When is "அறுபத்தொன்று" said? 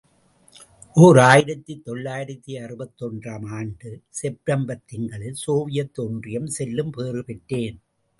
2.61-3.29